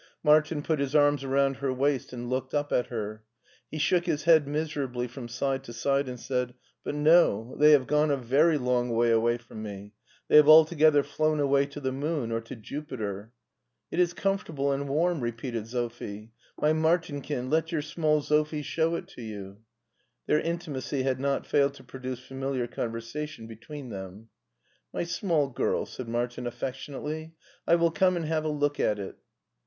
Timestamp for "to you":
19.09-19.57